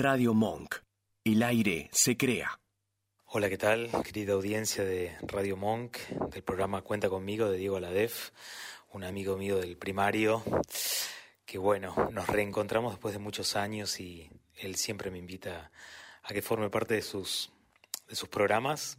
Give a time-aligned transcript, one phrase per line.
[0.00, 0.76] Radio Monk.
[1.24, 2.60] El aire se crea.
[3.24, 3.90] Hola, ¿qué tal?
[4.04, 5.98] Querida audiencia de Radio Monk,
[6.32, 8.30] del programa Cuenta conmigo de Diego Aladef,
[8.92, 10.44] un amigo mío del primario,
[11.44, 15.72] que bueno, nos reencontramos después de muchos años y él siempre me invita
[16.22, 17.50] a que forme parte de sus,
[18.08, 18.98] de sus programas.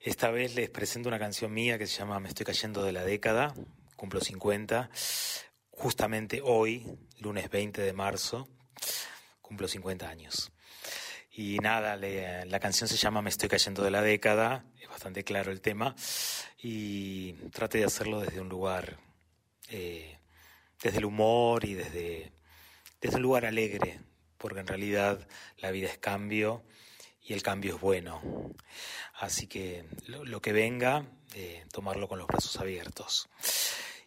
[0.00, 3.04] Esta vez les presento una canción mía que se llama Me estoy cayendo de la
[3.04, 3.54] década,
[3.96, 4.88] cumplo 50,
[5.72, 6.86] justamente hoy,
[7.18, 8.48] lunes 20 de marzo,
[9.52, 10.50] cumplo 50 años.
[11.30, 15.52] Y nada, la canción se llama Me estoy cayendo de la década, es bastante claro
[15.52, 15.94] el tema,
[16.56, 18.96] y trate de hacerlo desde un lugar,
[19.68, 20.18] eh,
[20.82, 22.32] desde el humor y desde,
[23.02, 24.00] desde un lugar alegre,
[24.38, 25.28] porque en realidad
[25.58, 26.64] la vida es cambio
[27.22, 28.22] y el cambio es bueno.
[29.16, 33.28] Así que lo, que venga, eh, tomarlo con los brazos abiertos.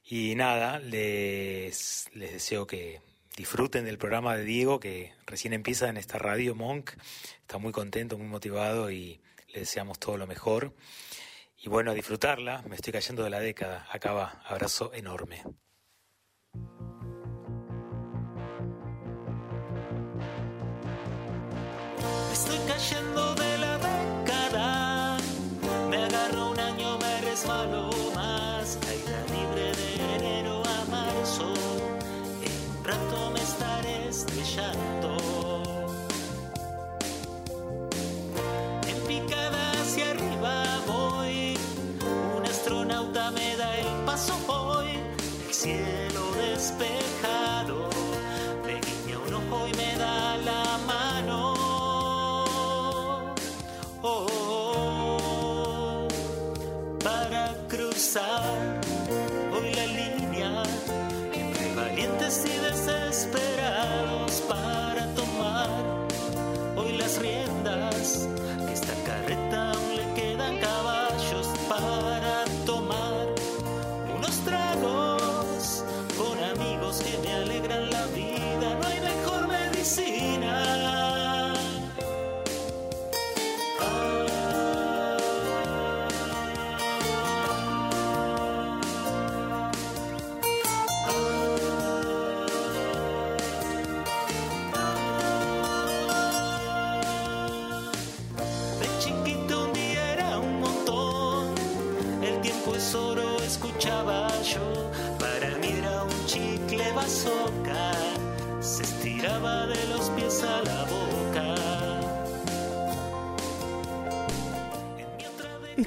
[0.07, 3.01] Y nada, les, les deseo que
[3.35, 6.91] disfruten del programa de Diego que recién empieza en esta radio Monk.
[7.41, 9.21] Está muy contento, muy motivado y
[9.53, 10.73] le deseamos todo lo mejor.
[11.57, 12.63] Y bueno, disfrutarla.
[12.67, 13.87] Me estoy cayendo de la década.
[13.91, 14.41] Acá va.
[14.45, 15.43] Abrazo enorme.
[22.27, 25.17] Me estoy cayendo de la década.
[25.89, 27.94] Me agarro un año, me resbalo
[46.55, 47.34] despejado,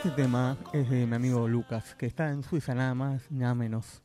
[0.08, 4.02] Este tema es de mi amigo Lucas, que está en Suiza nada más, nada menos.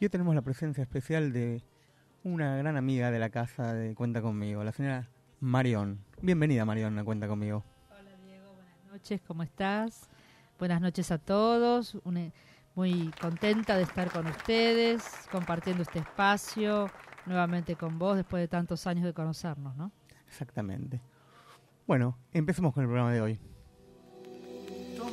[0.00, 1.62] Y hoy tenemos la presencia especial de
[2.24, 5.10] una gran amiga de la casa de Cuenta Conmigo, la señora
[5.40, 6.00] Marión.
[6.22, 7.62] Bienvenida Marión a Cuenta Conmigo.
[7.90, 10.08] Hola Diego, buenas noches, ¿cómo estás?
[10.58, 12.32] Buenas noches a todos, Una-
[12.74, 16.88] muy contenta de estar con ustedes, compartiendo este espacio
[17.26, 19.92] nuevamente con vos después de tantos años de conocernos, ¿no?
[20.26, 21.02] Exactamente.
[21.86, 23.38] Bueno, empecemos con el programa de hoy.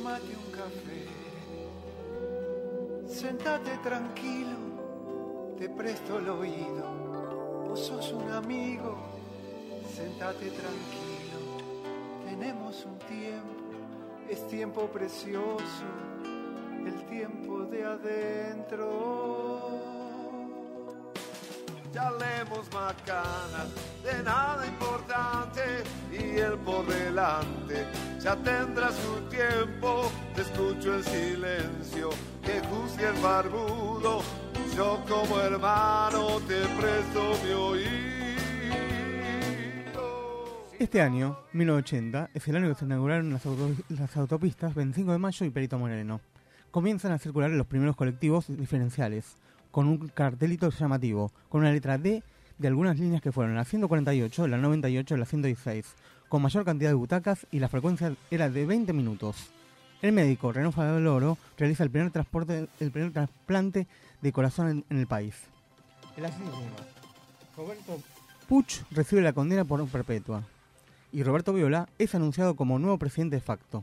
[0.04, 1.06] Tómate un café,
[3.08, 4.58] sentate tranquilo,
[5.58, 7.64] te presto el oído.
[7.66, 8.98] Vos sos un amigo,
[9.96, 11.38] sentate tranquilo.
[12.28, 13.64] Tenemos un tiempo,
[14.28, 15.86] es tiempo precioso,
[16.84, 19.53] el tiempo de adentro.
[21.94, 23.68] Ya leemos macanas
[24.02, 25.60] de nada importante
[26.10, 27.86] y él por delante
[28.20, 30.10] ya tendrá su tiempo.
[30.34, 32.10] Te escucho en silencio
[32.42, 34.22] que juzgue el barbudo.
[34.76, 38.04] Yo como hermano te presto mi oído.
[40.76, 43.46] Este año, 1980, es el año que se inauguraron las,
[43.90, 46.20] las autopistas 25 de Mayo y Perito Moreno.
[46.72, 49.36] Comienzan a circular los primeros colectivos diferenciales,
[49.74, 52.22] con un cartelito llamativo, con una letra D
[52.58, 55.84] de algunas líneas que fueron la 148, la 98, la 116,
[56.28, 59.48] con mayor cantidad de butacas y la frecuencia era de 20 minutos.
[60.00, 63.88] El médico Renaud Favaloro realiza el primer transporte, el primer trasplante
[64.22, 65.34] de corazón en, en el país.
[66.16, 66.22] El
[67.56, 67.98] Roberto
[68.48, 70.44] Puch recibe la condena por perpetua
[71.10, 73.82] y Roberto Viola es anunciado como nuevo presidente de facto.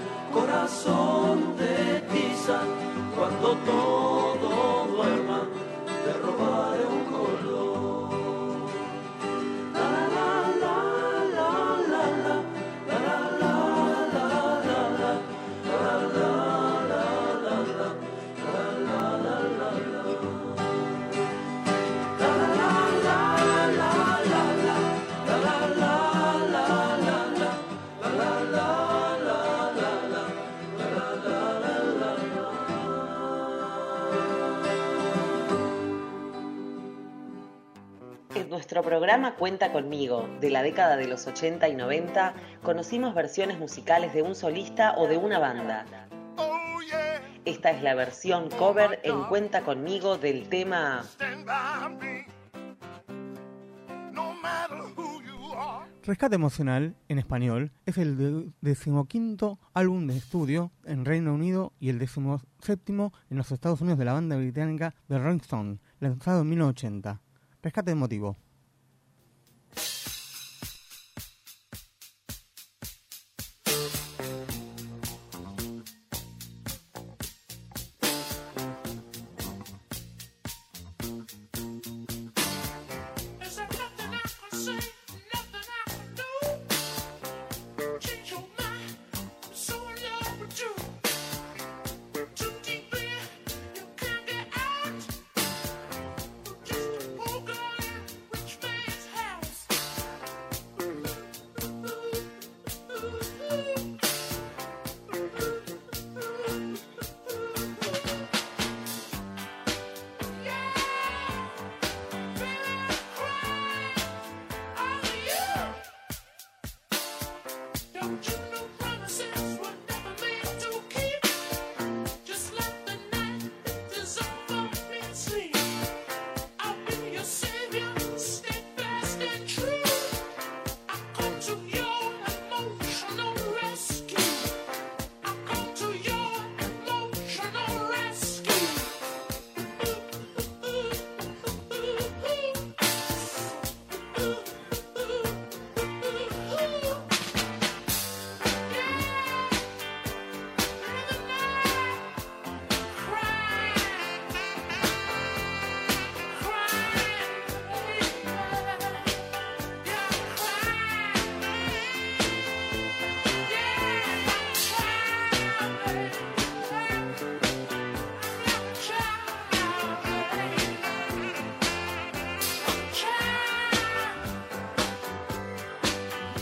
[0.31, 2.61] corazón de tiza,
[3.15, 5.47] cuando todo duerma,
[6.03, 8.00] te robaré un color.
[38.81, 42.33] Nuestro programa Cuenta conmigo, de la década de los 80 y 90,
[42.63, 45.85] conocimos versiones musicales de un solista o de una banda.
[47.45, 51.03] Esta es la versión cover en Cuenta conmigo del tema
[56.03, 61.89] Rescate Emocional, en español, es el de- decimoquinto álbum de estudio en Reino Unido y
[61.89, 66.49] el decimoséptimo en los Estados Unidos de la banda británica The Rolling Stone, lanzado en
[66.49, 67.21] 1980.
[67.61, 68.35] Rescate emotivo.
[69.77, 70.20] シュッ!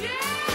[0.01, 0.48] Yeah!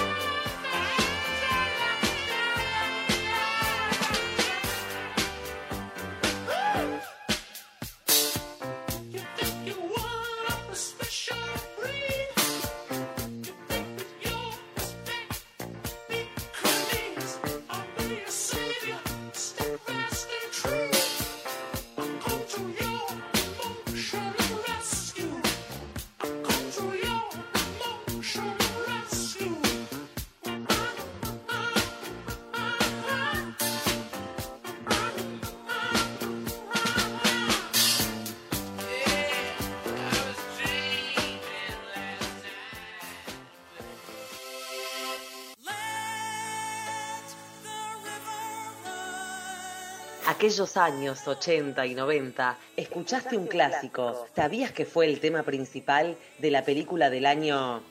[50.35, 54.26] Aquellos años 80 y 90, escuchaste un clásico.
[54.35, 57.85] ¿Sabías que fue el tema principal de la película del año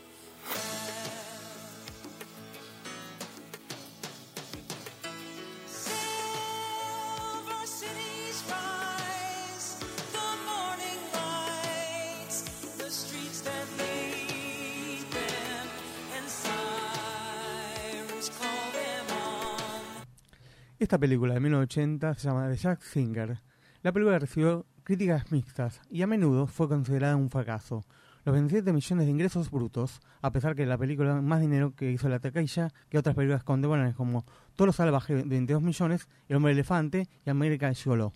[20.93, 23.39] Esta película de 1980 se llama The Jack Singer.
[23.81, 27.83] La película recibió críticas mixtas y a menudo fue considerada un fracaso.
[28.23, 32.09] Los 27 millones de ingresos brutos, a pesar que la película más dinero que hizo
[32.09, 34.23] la taquilla que otras películas contemporáneas como
[34.55, 38.13] Toro Salvaje de 22 millones, El Hombre Elefante y América Gigolo.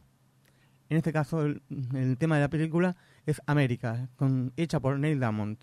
[0.90, 1.64] En este caso, el,
[1.96, 5.58] el tema de la película es América, con, hecha por Neil Diamond.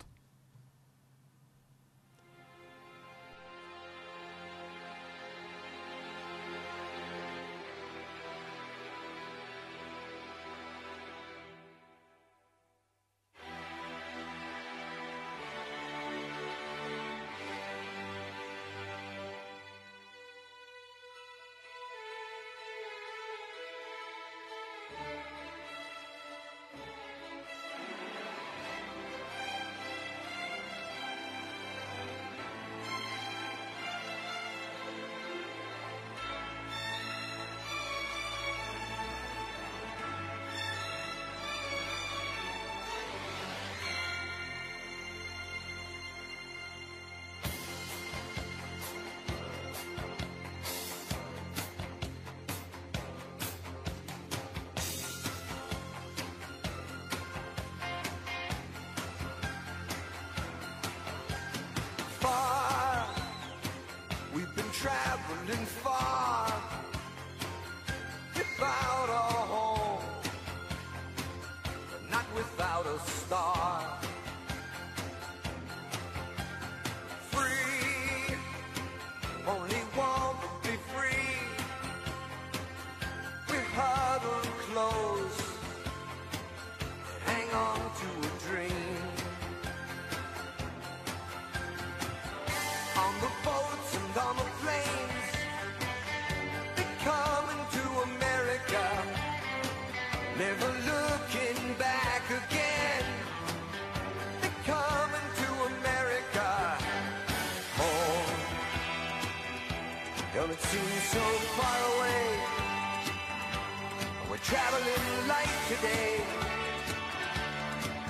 [114.45, 116.21] Traveling light today,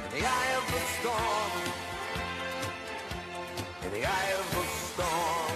[0.03, 1.85] in the eye of the storm
[3.85, 5.55] in the eye of the storm.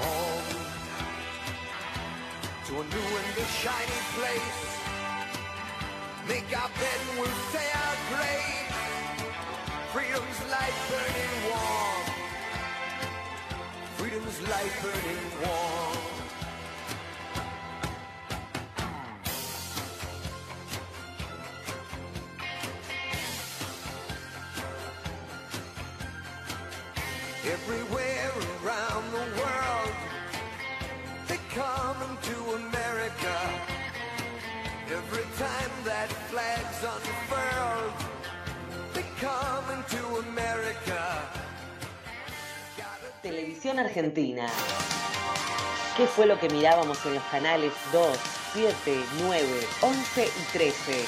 [0.00, 0.48] Home
[2.66, 4.60] to a new and a shiny place.
[6.28, 8.68] Make our bed and we'll say our grace.
[9.92, 12.04] Freedom's light burning warm.
[13.96, 16.17] Freedom's light burning warm.
[43.58, 44.46] Televisión Argentina.
[45.96, 48.16] ¿Qué fue lo que mirábamos en los canales 2,
[48.52, 48.72] 7,
[49.20, 49.46] 9,
[49.82, 51.04] 11 y 13?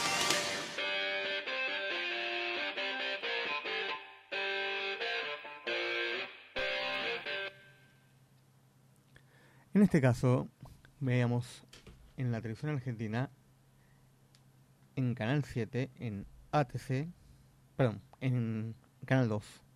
[9.75, 10.49] En este caso,
[10.99, 11.63] veíamos
[12.17, 13.31] en la televisión argentina,
[14.97, 17.07] en Canal 7, en ATC,
[17.77, 18.75] perdón, en
[19.07, 19.70] Canal 2.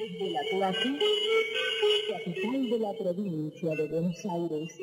[0.00, 0.78] Desde la Plata,
[2.08, 4.78] capital de la provincia de Buenos Aires,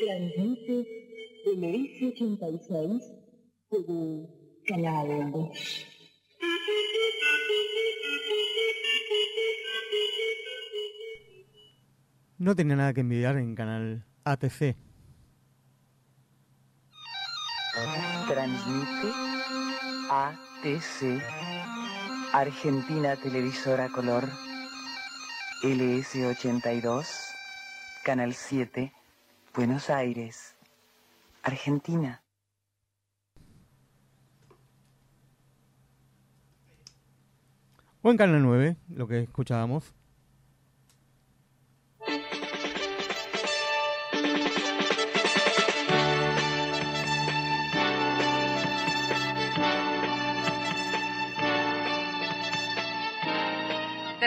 [0.00, 0.76] transmite
[1.46, 3.02] MS86
[3.70, 4.28] TV
[4.66, 5.86] Canal 2.
[12.38, 14.76] No tenía nada que envidiar en Canal ATC.
[18.26, 19.08] Transmite
[20.10, 21.51] ATC
[22.32, 24.26] Argentina Televisora Color
[25.62, 27.06] LS82
[28.02, 28.90] Canal 7
[29.54, 30.56] Buenos Aires
[31.42, 32.22] Argentina
[38.00, 39.94] O en Canal 9, lo que escuchábamos.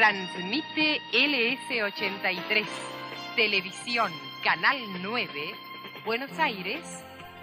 [0.05, 2.63] Transmite LS83,
[3.35, 4.11] Televisión,
[4.43, 5.27] Canal 9,
[6.05, 6.83] Buenos Aires,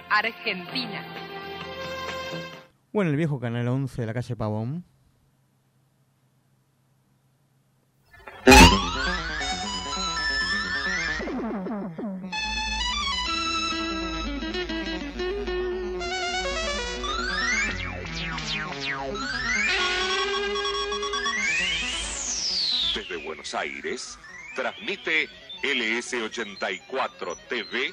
[0.09, 1.05] Argentina.
[2.93, 4.85] Bueno, el viejo Canal 11 de la calle Pavón.
[23.43, 24.19] Buenos Aires,
[24.55, 25.27] transmite
[25.65, 27.91] LS84 TV,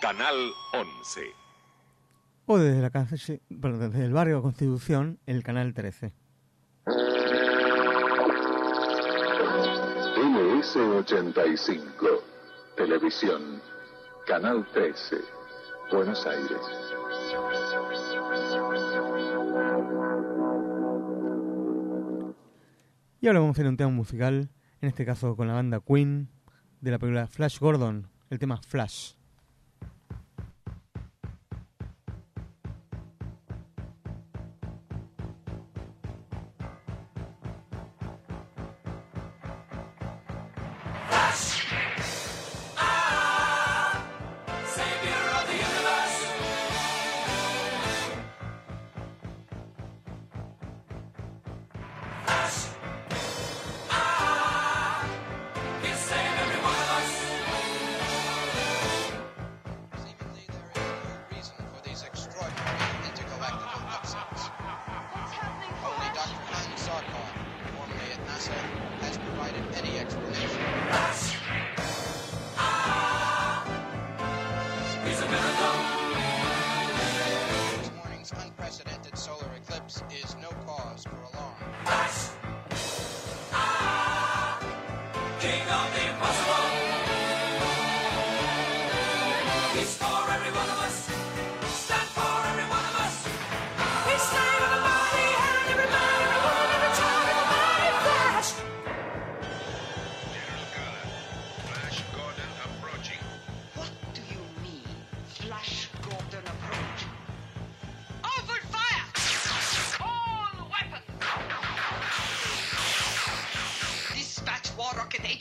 [0.00, 0.34] Canal
[0.72, 1.20] 11.
[2.46, 6.12] O desde la calle, perdón, desde el barrio Constitución, el Canal 13.
[10.16, 12.20] LS85,
[12.76, 13.62] Televisión,
[14.26, 15.18] Canal 13,
[15.92, 16.58] Buenos Aires.
[23.20, 24.50] Y ahora vamos a hacer un tema musical,
[24.80, 26.28] en este caso con la banda Queen,
[26.80, 29.12] de la película Flash Gordon, el tema Flash.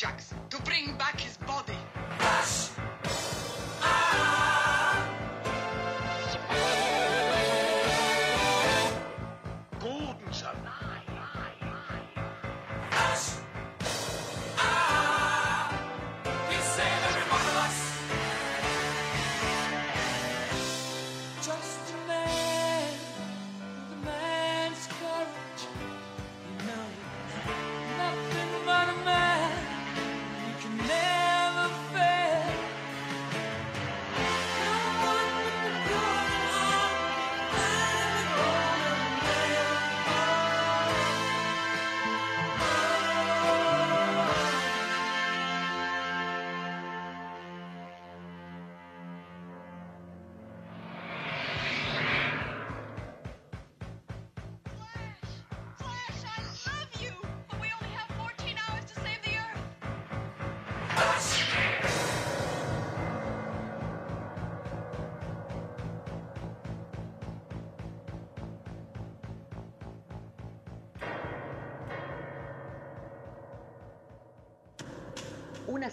[0.10, 0.38] Jackson.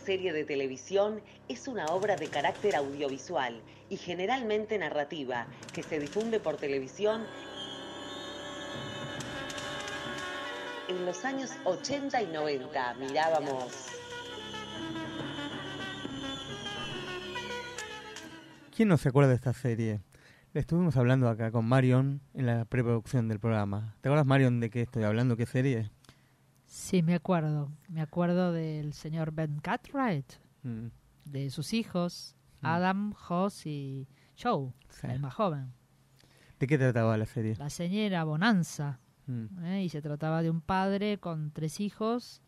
[0.06, 6.38] Serie de televisión es una obra de carácter audiovisual y generalmente narrativa que se difunde
[6.38, 7.24] por televisión
[10.88, 12.94] en los años 80 y 90.
[12.94, 13.72] Mirábamos
[18.76, 20.02] ¿Quién no se acuerda de esta serie?
[20.52, 23.96] La estuvimos hablando acá con Marion en la preproducción del programa.
[24.02, 25.36] ¿Te acuerdas, Marion, de qué estoy hablando?
[25.36, 25.90] ¿Qué serie?
[26.76, 27.72] Sí, me acuerdo.
[27.88, 30.30] Me acuerdo del señor Ben Cartwright,
[30.62, 30.88] Mm,
[31.24, 32.66] de sus hijos, Mm.
[32.66, 34.06] Adam, Hoss y
[34.38, 35.06] Joe, Sí.
[35.06, 35.72] el más joven.
[36.60, 37.56] ¿De qué trataba la serie?
[37.56, 39.00] La señora Bonanza.
[39.26, 39.84] Mm, ¿eh?
[39.84, 42.42] Y se trataba de un padre con tres hijos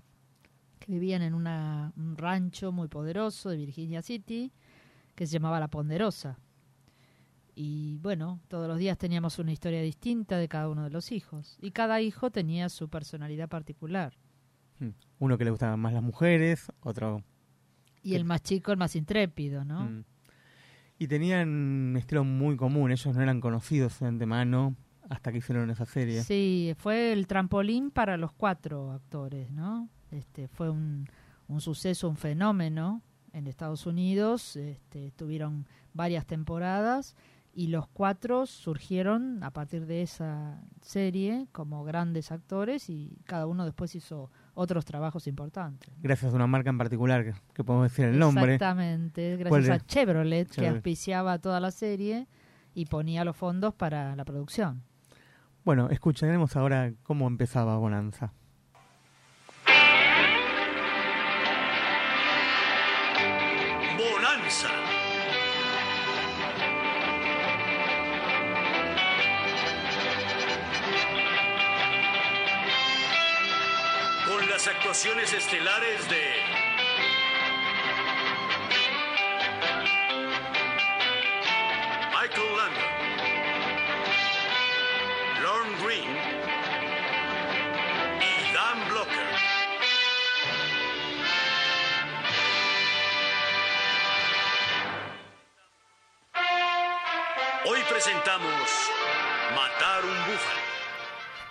[0.78, 4.52] que vivían en una- un rancho muy poderoso de Virginia City
[5.14, 6.38] que se llamaba La Ponderosa.
[7.60, 11.58] Y bueno, todos los días teníamos una historia distinta de cada uno de los hijos.
[11.60, 14.16] Y cada hijo tenía su personalidad particular.
[14.78, 14.90] mm.
[15.18, 17.24] Uno que le gustaban más las mujeres, otro...
[18.00, 19.90] Y el más chico, el más intrépido, ¿no?
[19.90, 20.04] Mm.
[21.00, 24.76] Y tenían un estilo muy común, ellos no eran conocidos de antemano
[25.10, 26.22] hasta que hicieron esa serie.
[26.22, 29.88] Sí, fue el trampolín para los cuatro actores, ¿no?
[30.12, 31.08] Este, fue un,
[31.48, 34.54] un suceso, un fenómeno en Estados Unidos.
[34.54, 37.16] Este, tuvieron varias temporadas
[37.52, 43.64] y los cuatro surgieron a partir de esa serie como grandes actores y cada uno
[43.64, 45.90] después hizo otros trabajos importantes.
[46.00, 48.54] Gracias a una marca en particular, que, que podemos decir el nombre.
[48.54, 49.86] Exactamente, ¿Cuál gracias a?
[49.86, 52.26] Chevrolet, que auspiciaba toda la serie
[52.74, 54.82] y ponía los fondos para la producción.
[55.64, 58.32] Bueno, escucharemos ahora cómo empezaba Bonanza.
[63.98, 64.87] Bonanza.
[74.48, 76.67] Las actuaciones estelares de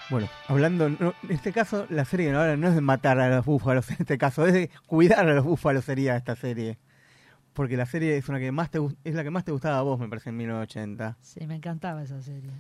[0.10, 3.46] Bueno, hablando, no, en este caso, la serie ahora no es de matar a los
[3.46, 6.78] búfalos, en este caso, es de cuidar a los búfalos sería esta serie.
[7.54, 9.82] Porque la serie es una que más te es la que más te gustaba a
[9.82, 11.18] vos, me parece, en 1980.
[11.22, 12.52] Sí, me encantaba esa serie.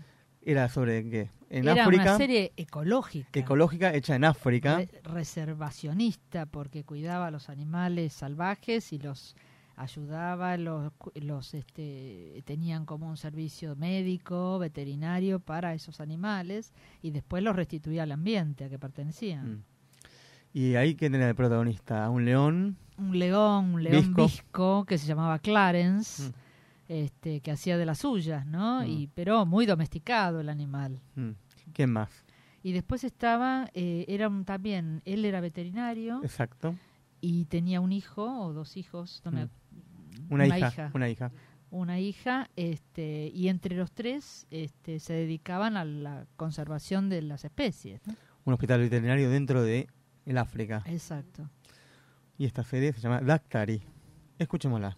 [0.41, 1.29] Era sobre qué?
[1.49, 2.03] En Era África.
[2.03, 3.29] una serie ecológica.
[3.39, 4.77] ecológica hecha en África.
[4.77, 9.35] re- reservacionista porque cuidaba a los animales salvajes y los
[9.77, 17.43] ayudaba los los este tenían como un servicio médico veterinario para esos animales y después
[17.43, 19.63] los restituía al ambiente a que pertenecían Mm.
[20.53, 22.77] Y ahí que tenía de protagonista un león.
[22.97, 24.23] un león un león Visco.
[24.25, 26.33] visco, que se llamaba Clarence Mm.
[26.89, 28.87] este que hacía de las suyas no Mm.
[28.87, 30.99] y pero muy domesticado el animal.
[31.73, 32.09] ¿Quién más?
[32.63, 36.75] y después estaba eh, era un- también él era veterinario Exacto.
[37.21, 39.47] y tenía un hijo o dos hijos, no me-.
[40.29, 41.31] Una, hija, Una hija.
[41.69, 47.45] una hija, este, y entre los tres este, se dedicaban a la conservación de las
[47.45, 48.05] especies.
[48.07, 48.15] ¿no?
[48.45, 49.87] Un hospital veterinario dentro de
[50.25, 50.83] el África.
[50.85, 51.49] Exacto.
[52.37, 53.81] Y esta serie se llama Dactari.
[54.37, 54.97] Escuchémosla.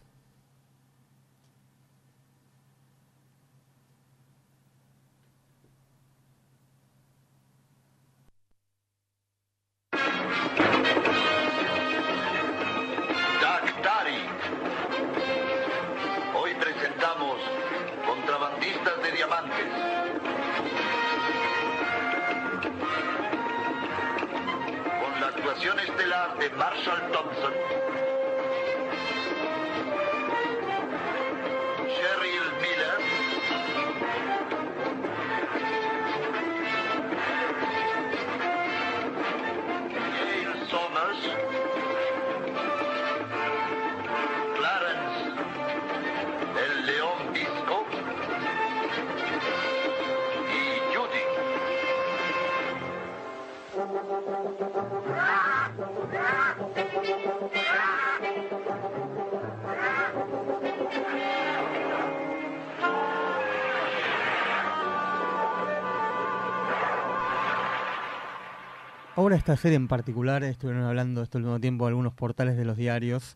[69.19, 73.36] Ahora esta serie en particular, estuvieron hablando este último tiempo algunos portales de los diarios,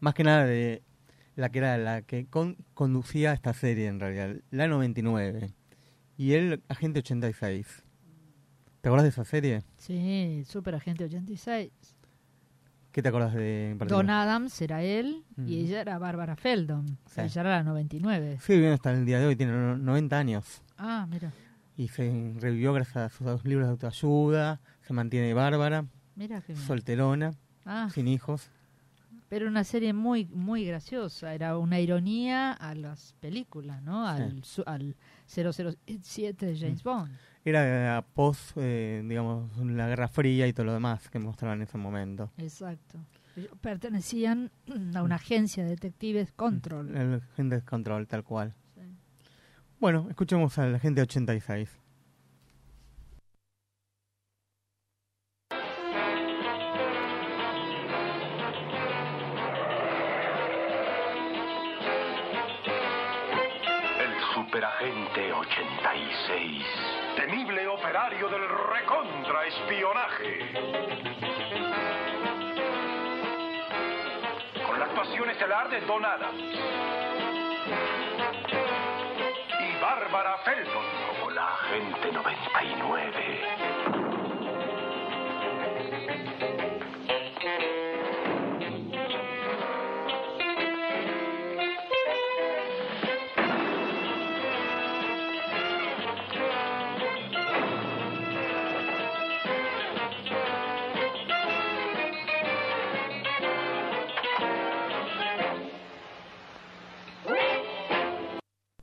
[0.00, 0.82] más que nada de
[1.36, 5.52] la que era la que con- conducía esta serie en realidad, la 99,
[6.16, 7.82] y el Agente 86.
[8.80, 9.64] ¿Te acuerdas de esa serie?
[9.76, 11.72] Sí, Super Agente 86.
[12.90, 14.06] ¿Qué te acuerdas de en particular?
[14.06, 15.50] Don Adams era él y Ujú.
[15.66, 16.86] ella era Bárbara Feldon.
[17.04, 17.20] Sí.
[17.20, 18.38] ella era la 99.
[18.40, 20.62] Sigue viviendo hasta el día de hoy, tiene no- 90 años.
[20.78, 21.34] Ah, mira.
[21.76, 25.84] Y se revivió gracias a sus libros de autoayuda, se mantiene bárbara,
[26.66, 27.34] solterona,
[27.66, 27.88] Ah.
[27.92, 28.50] sin hijos.
[29.28, 34.08] Pero una serie muy muy graciosa, era una ironía a las películas, ¿no?
[34.08, 34.96] Al, su- al
[35.26, 37.12] 007 de James Bond.
[37.44, 41.62] Era eh, post, eh, digamos, la Guerra Fría y todo lo demás que mostraban en
[41.64, 42.30] ese momento.
[42.38, 42.98] Exacto.
[43.60, 44.50] Pertenecían
[44.94, 46.96] a una agencia de detectives Control.
[46.96, 48.54] El Agente Control, tal cual.
[48.74, 48.80] Sí.
[49.78, 51.68] Bueno, escuchemos al Agente 86.
[64.58, 66.66] Superagente 86.
[67.14, 70.50] Temible operario del recontraespionaje.
[74.66, 76.42] Con la actuación estelar de Don Adams.
[79.60, 83.87] Y Bárbara Feldon como la agente 99.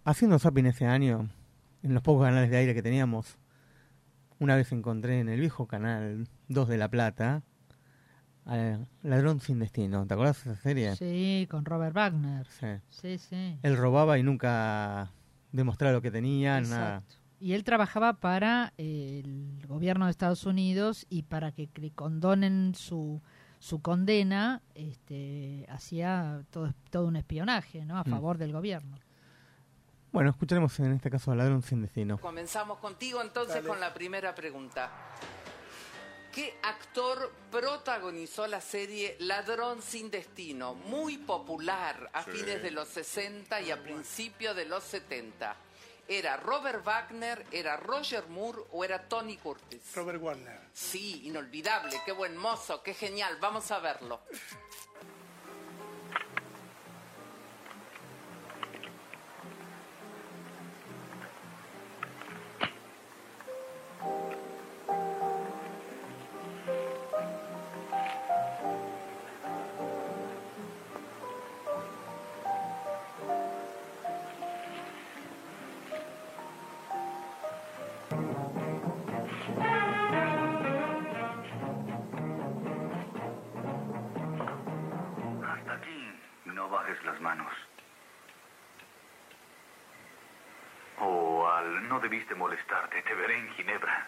[0.05, 1.29] Haciendo zapping ese año,
[1.83, 3.37] en los pocos canales de aire que teníamos,
[4.39, 7.41] una vez encontré en el viejo canal 2 de La Plata
[8.45, 10.05] a Ladrón sin Destino.
[10.05, 10.95] ¿Te acuerdas de esa serie?
[10.95, 12.45] Sí, con Robert Wagner.
[12.47, 12.67] Sí.
[12.89, 13.57] Sí, sí.
[13.63, 15.11] Él robaba y nunca
[15.51, 17.01] demostraba lo que tenía, nada.
[17.39, 22.73] Y él trabajaba para eh, el gobierno de Estados Unidos y para que le condonen
[22.75, 23.21] su,
[23.59, 27.97] su condena, este, hacía todo, todo un espionaje ¿no?
[27.97, 28.09] a Mm.
[28.09, 28.97] favor del gobierno.
[30.15, 32.17] Bueno, escucharemos en este caso a Ladrón sin Destino.
[32.17, 34.89] Comenzamos contigo entonces con la primera pregunta.
[36.33, 40.73] ¿Qué actor protagonizó la serie Ladrón sin Destino?
[40.73, 42.31] Muy popular a Sí.
[42.31, 45.53] fines de los 60 y a principios de los 70.
[46.07, 49.81] ¿Era Robert Wagner, era Roger Moore o era Tony Curtis?
[49.95, 50.61] Robert Wagner.
[50.71, 54.21] Sí, inolvidable, qué buen mozo, qué genial, vamos a verlo.
[92.05, 93.01] Debiste molestarte.
[93.01, 94.07] Te veré en Ginebra.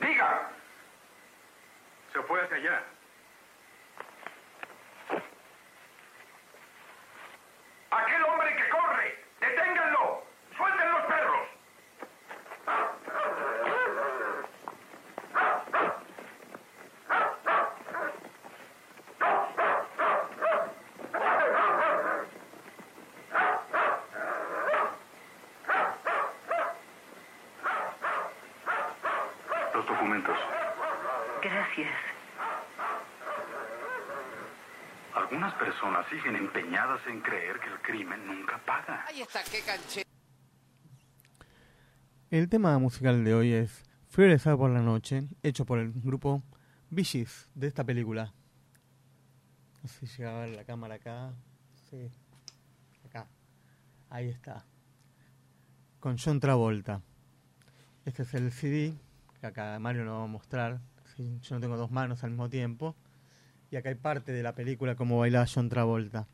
[0.00, 0.50] ¡Diga!
[2.12, 2.82] Se fue hacia allá.
[7.90, 9.24] ¡Aquel hombre que corre!
[9.40, 10.24] ¡Deténganlo!
[10.56, 11.48] ¡Suelten los perros!
[29.74, 29.86] Los
[30.18, 30.36] documentos.
[31.42, 31.92] Gracias.
[35.14, 39.04] Algunas personas siguen empeñadas en creer que el crimen nunca paga.
[39.06, 40.02] Ahí está, qué canche.
[42.30, 46.42] El tema musical de hoy es Fiebre por la noche, hecho por el grupo
[46.90, 48.32] Bishis de esta película.
[49.82, 51.32] No sé si llega a ver la cámara acá.
[51.90, 52.10] Sí.
[53.06, 53.26] Acá.
[54.10, 54.64] Ahí está.
[56.00, 57.00] Con John Travolta.
[58.04, 58.94] Este es el CD
[59.40, 60.80] que acá Mario nos va a mostrar.
[61.16, 62.96] Sí, yo no tengo dos manos al mismo tiempo.
[63.70, 66.26] Y acá hay parte de la película como bailaba John Travolta.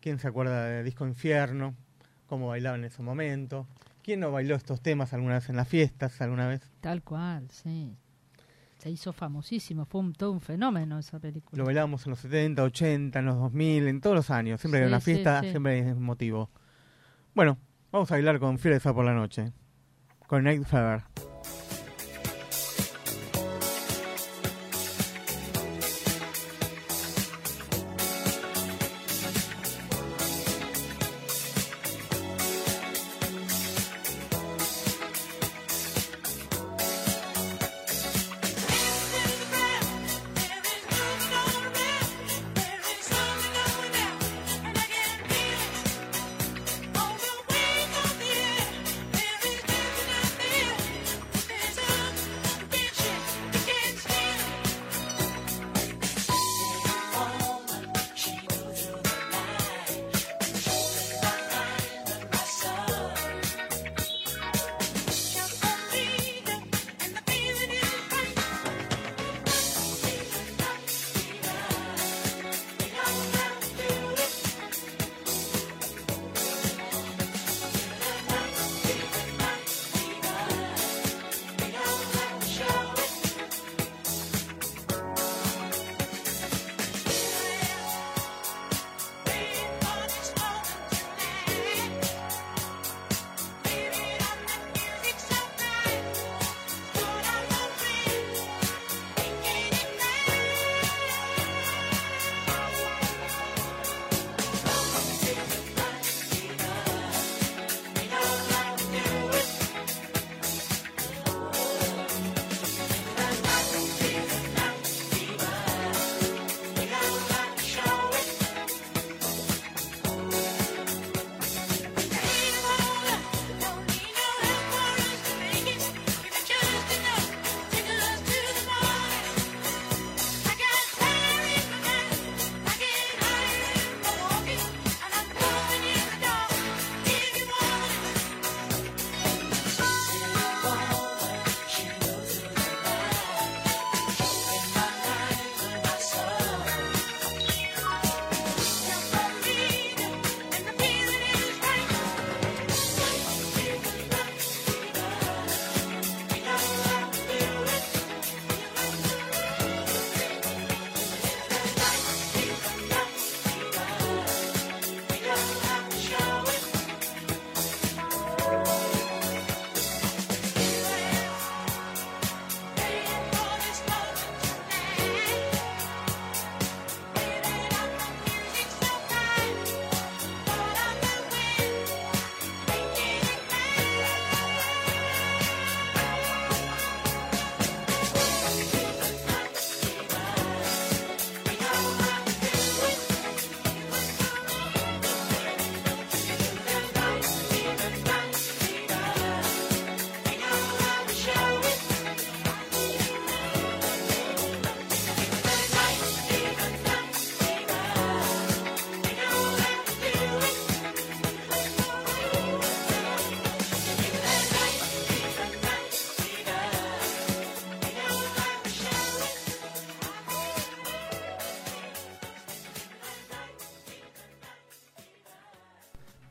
[0.00, 1.74] ¿Quién se acuerda de Disco Infierno?
[2.26, 3.66] ¿Cómo bailaba en ese momento?
[4.02, 6.20] ¿Quién no bailó estos temas alguna vez en las fiestas?
[6.20, 6.70] ¿Alguna vez?
[6.80, 7.96] Tal cual, sí.
[8.78, 11.58] Se hizo famosísimo, fue un, todo un fenómeno esa película.
[11.58, 14.60] Lo bailábamos en los 70, 80, en los 2000, en todos los años.
[14.60, 15.50] Siempre que hay Sí, una sí, fiesta, sí.
[15.50, 16.50] siempre hay un motivo.
[17.34, 17.58] Bueno,
[17.90, 19.52] vamos a bailar con de por la noche.
[20.26, 20.66] Con Night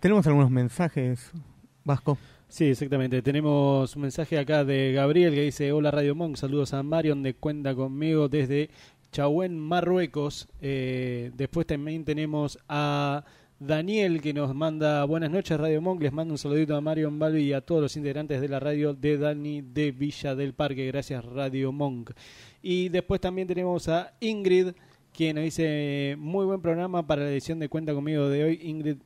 [0.05, 1.31] Tenemos algunos mensajes,
[1.83, 2.19] Vasco.
[2.47, 3.23] Sí, exactamente.
[3.23, 7.33] Tenemos un mensaje acá de Gabriel que dice, hola Radio Monk, saludos a Marion de
[7.33, 8.69] Cuenta conmigo desde
[9.11, 10.47] Chahuén, Marruecos.
[10.61, 13.25] Eh, después también tenemos a
[13.57, 17.41] Daniel que nos manda buenas noches Radio Monk, les mando un saludito a Marion Balbi
[17.41, 21.25] y a todos los integrantes de la radio de Dani de Villa del Parque, gracias
[21.25, 22.11] Radio Monk.
[22.61, 24.73] Y después también tenemos a Ingrid,
[25.11, 28.97] quien nos dice muy buen programa para la edición de Cuenta conmigo de hoy, Ingrid,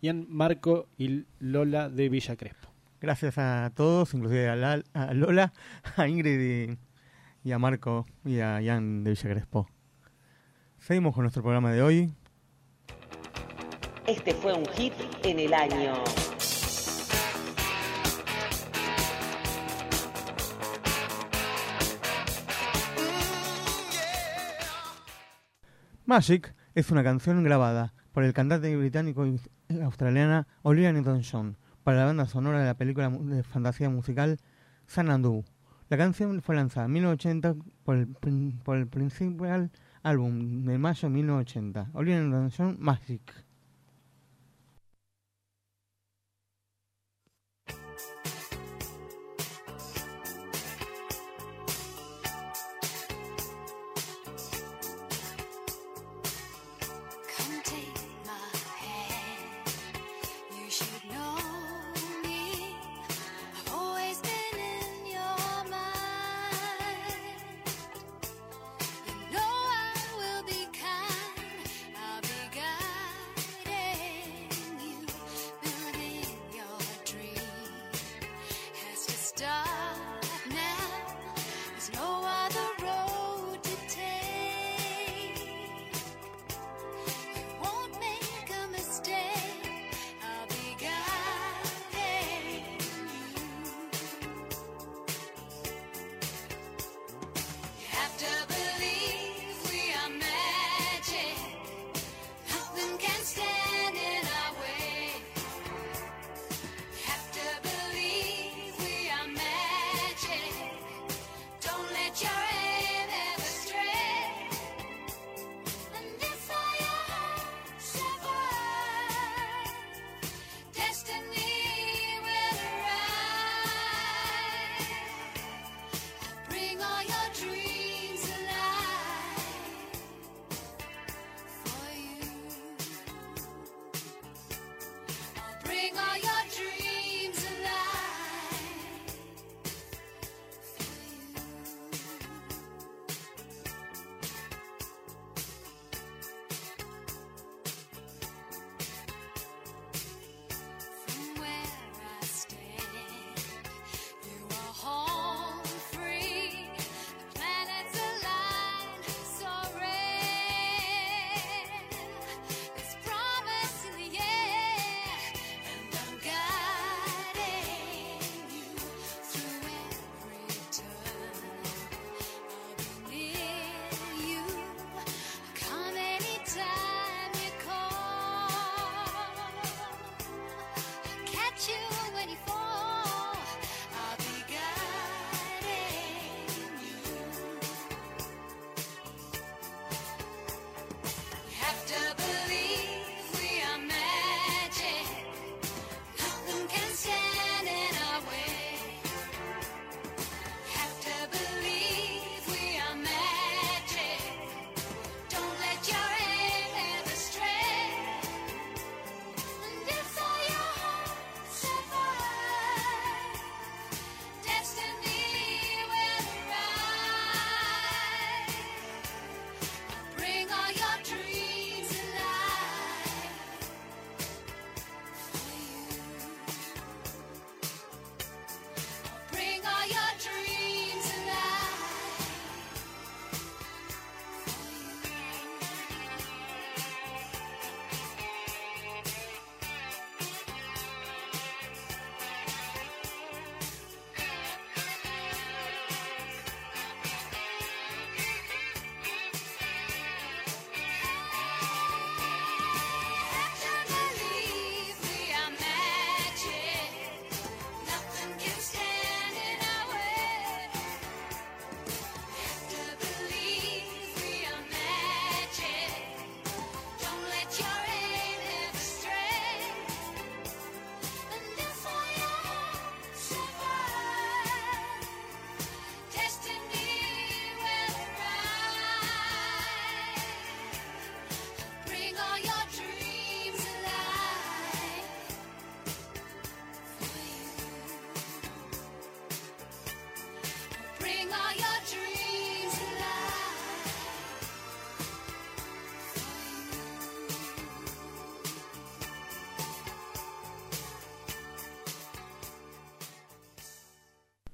[0.00, 2.68] Ian, Marco y Lola de Villa Crespo.
[3.00, 5.52] Gracias a todos, inclusive a, la- a Lola,
[5.96, 9.68] a Ingrid y, y a Marco y a Ian de Villa Crespo.
[10.78, 12.14] Seguimos con nuestro programa de hoy.
[14.06, 15.94] Este fue un hit en el año.
[26.06, 29.24] Magic es una canción grabada por el cantante británico
[29.82, 34.38] australiana Olivia Newton-John para la banda sonora de la película de fantasía musical
[34.86, 35.44] Xanadu.
[35.88, 38.08] La canción fue lanzada en 1980 por el,
[38.62, 39.70] por el principal
[40.02, 43.49] álbum de mayo de 1980, Olivia Newton-John Magic.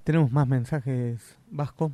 [0.06, 1.90] Tenemos más mensajes, Vasco.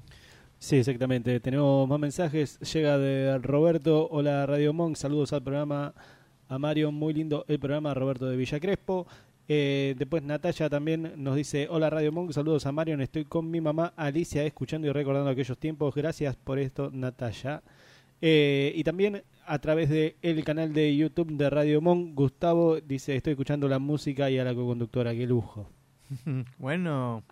[0.59, 1.41] Sí, exactamente.
[1.41, 2.59] Tenemos más mensajes.
[2.61, 4.07] Llega de Roberto.
[4.11, 4.97] Hola Radio Monk.
[4.97, 5.95] Saludos al programa.
[6.47, 7.95] A Mario, muy lindo el programa.
[7.95, 9.07] Roberto de Villa Crespo.
[9.49, 13.63] Eh, después Natalia también nos dice, hola Radio Monk, saludos a Marion, estoy con mi
[13.63, 17.63] mamá Alicia escuchando y recordando aquellos tiempos, gracias por esto Natalia.
[18.21, 23.17] Eh, y también a través de el canal de YouTube de Radio Monk, Gustavo dice,
[23.17, 25.69] estoy escuchando la música y a la co-conductora, qué lujo.
[26.59, 27.25] bueno,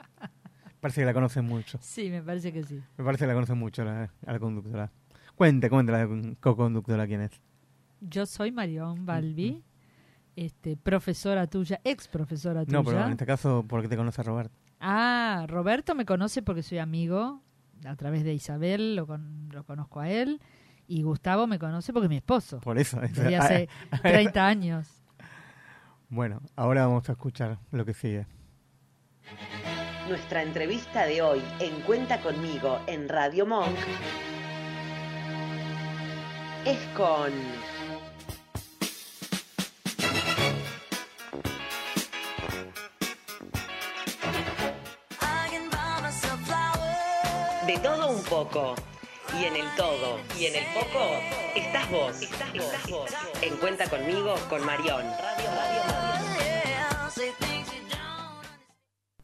[0.80, 1.78] parece que la conocen mucho.
[1.80, 2.80] Sí, me parece que sí.
[2.96, 4.90] Me parece que la conocen mucho la- a la conductora.
[5.34, 6.06] Cuente, cuente la
[6.40, 7.40] co-conductora quién es.
[8.00, 9.62] Yo soy Marión Balbi,
[10.36, 12.78] este, profesora tuya, ex profesora tuya.
[12.78, 14.54] No, pero en este caso, porque te conoce Roberto.
[14.80, 17.42] Ah, Roberto me conoce porque soy amigo,
[17.84, 20.40] a través de Isabel lo, con- lo conozco a él,
[20.86, 22.60] y Gustavo me conoce porque es mi esposo.
[22.60, 22.98] Por eso.
[23.00, 23.68] Desde hace
[24.02, 24.88] 30 años.
[26.08, 28.26] Bueno, ahora vamos a escuchar lo que sigue.
[30.10, 33.78] Nuestra entrevista de hoy en Cuenta conmigo en Radio Monk
[36.64, 37.30] es con
[47.64, 48.74] De todo un poco.
[49.40, 51.06] Y en el todo y en el poco
[51.54, 52.20] estás vos.
[52.20, 53.10] Estás vos.
[53.42, 55.04] En Cuenta conmigo con Marión.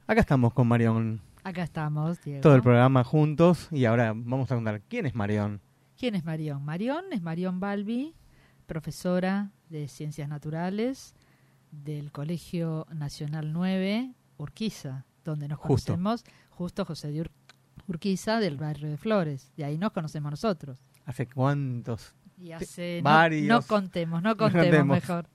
[0.06, 1.20] Acá estamos con Marión.
[1.44, 2.40] Acá estamos, Diego.
[2.40, 5.60] Todo el programa juntos y ahora vamos a contar quién es Marión.
[5.98, 6.64] ¿Quién es Marión?
[6.64, 8.14] Marión es Marión Balbi,
[8.66, 11.14] profesora de Ciencias Naturales
[11.70, 15.92] del Colegio Nacional 9, Urquiza, donde nos Justo.
[15.92, 17.30] conocemos, justo José de Ur-
[17.88, 19.52] Urquiza, del barrio de Flores.
[19.56, 20.78] De ahí nos conocemos nosotros.
[21.04, 22.14] ¿Hace cuántos?
[22.38, 23.00] Y hace...
[23.02, 23.48] Varios.
[23.48, 24.86] No, contemos, no contemos.
[24.96, 25.26] mejor.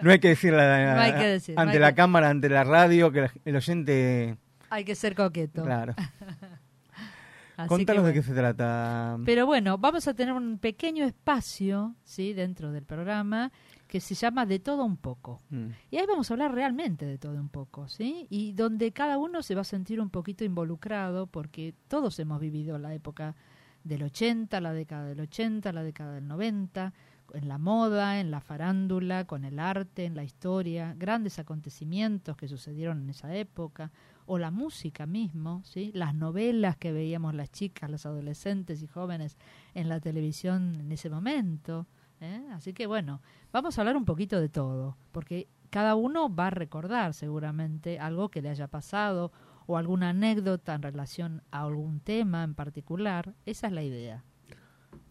[0.00, 2.48] No hay que decir la- No hay que decir, no ante la que- cámara, ante
[2.48, 4.36] la radio, que la- el oyente...
[4.70, 5.62] Hay que ser coqueto.
[5.64, 5.94] Claro.
[7.68, 9.18] Contanos de qué se trata.
[9.24, 12.32] Pero bueno, vamos a tener un pequeño espacio, ¿sí?
[12.32, 13.52] Dentro del programa
[13.86, 15.42] que se llama De todo un poco.
[15.50, 15.66] Mm.
[15.90, 18.26] Y ahí vamos a hablar realmente de todo un poco, ¿sí?
[18.30, 22.78] Y donde cada uno se va a sentir un poquito involucrado porque todos hemos vivido
[22.78, 23.36] la época
[23.84, 26.94] del 80, la década del 80, la década del 90,
[27.34, 32.48] en la moda, en la farándula, con el arte, en la historia, grandes acontecimientos que
[32.48, 33.90] sucedieron en esa época,
[34.26, 35.90] o la música mismo, ¿sí?
[35.94, 39.36] Las novelas que veíamos las chicas, los adolescentes y jóvenes
[39.74, 41.86] en la televisión en ese momento,
[42.20, 42.46] ¿eh?
[42.52, 43.20] Así que bueno,
[43.52, 48.28] vamos a hablar un poquito de todo, porque cada uno va a recordar seguramente algo
[48.28, 49.32] que le haya pasado
[49.66, 53.34] o alguna anécdota en relación a algún tema en particular.
[53.46, 54.24] Esa es la idea.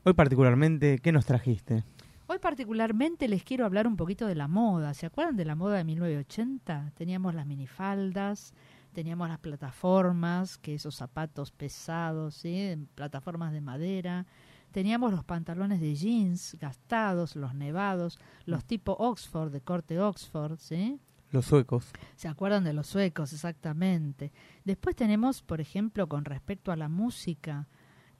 [0.04, 1.84] Hoy particularmente, ¿qué nos trajiste?
[2.32, 4.94] Hoy particularmente les quiero hablar un poquito de la moda.
[4.94, 6.94] ¿Se acuerdan de la moda de 1980?
[6.96, 8.54] Teníamos las minifaldas,
[8.94, 12.88] teníamos las plataformas, que esos zapatos pesados, ¿sí?
[12.96, 14.28] plataformas de madera.
[14.72, 21.02] Teníamos los pantalones de jeans gastados, los nevados, los tipo Oxford, de corte Oxford, ¿sí?
[21.32, 21.92] Los suecos.
[22.16, 23.34] ¿Se acuerdan de los suecos?
[23.34, 24.32] Exactamente.
[24.64, 27.68] Después tenemos, por ejemplo, con respecto a la música,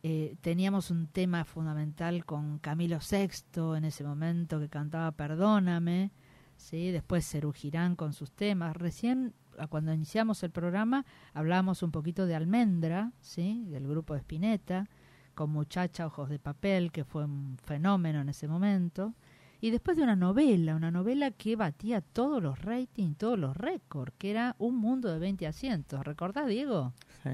[0.04, 6.12] eh, teníamos un tema fundamental con Camilo VI en ese momento que cantaba Perdóname,
[6.58, 6.90] ¿sí?
[6.90, 7.54] después Cerú
[7.96, 8.76] con sus temas.
[8.76, 9.36] Recién,
[9.70, 13.64] cuando iniciamos el programa, hablábamos un poquito de Almendra, ¿sí?
[13.68, 14.90] del grupo de Spinetta,
[15.36, 19.14] con Muchacha Ojos de Papel, que fue un fenómeno en ese momento.
[19.60, 24.14] Y después de una novela, una novela que batía todos los ratings, todos los récords,
[24.18, 26.04] que era Un Mundo de 20 Asientos.
[26.04, 26.94] ¿Recordás, Diego?
[27.22, 27.30] Sí.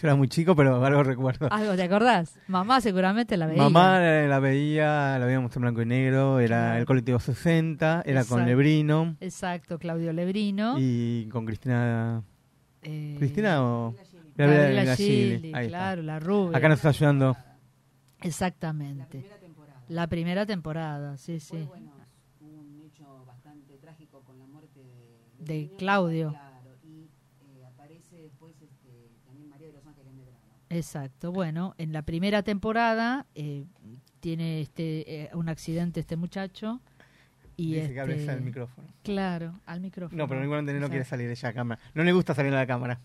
[0.00, 1.48] Yo era muy chico, pero algo recuerdo.
[1.50, 2.38] ¿Algo te acordás?
[2.48, 3.62] Mamá seguramente la veía.
[3.62, 8.40] Mamá la veía, la veíamos en blanco y negro, era el colectivo 60, era con
[8.40, 8.44] Exacto.
[8.44, 10.76] Lebrino Exacto, Claudio Lebrino.
[10.78, 12.22] y con Cristina...
[12.82, 13.94] Eh, ¿Cristina o...?
[14.36, 15.78] Gabriela Gabriela Gili, Gili, ahí está.
[15.78, 16.58] claro, la rubia.
[16.58, 17.36] Acá nos está ayudando.
[18.20, 19.24] Exactamente.
[19.88, 21.68] La primera temporada, sí, sí.
[22.40, 24.80] un hecho bastante trágico con la muerte
[25.38, 26.30] de, Claudio.
[26.30, 27.08] Claro, y
[27.40, 30.55] eh, aparece después este, también María de los Ángeles Medrano.
[30.68, 31.32] Exacto.
[31.32, 33.64] Bueno, en la primera temporada eh,
[34.20, 36.80] tiene este eh, un accidente este muchacho
[37.56, 38.88] y Dice que hables este- al micrófono.
[39.02, 40.22] Claro, al micrófono.
[40.22, 40.90] No, pero igualmente no Exacto.
[40.90, 41.80] quiere salir ella a cámara.
[41.94, 43.00] No le gusta salir a la cámara.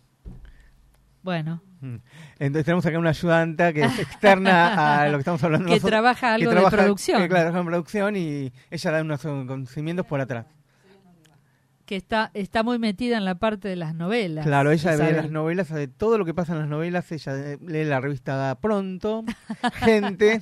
[1.24, 1.95] Bueno, Mm.
[2.38, 5.89] Entonces tenemos acá una ayudanta que es externa a lo que estamos hablando Que nosotros,
[5.89, 7.20] trabaja algo de producción.
[7.24, 10.45] que, claro, trabaja en producción y ella da unos conocimientos por atrás.
[11.92, 14.46] Que está está muy metida en la parte de las novelas.
[14.46, 17.58] Claro, ella ve las novelas, sabe todo lo que pasa en las novelas, ella eh,
[17.68, 19.26] lee la revista Pronto,
[19.74, 20.42] Gente,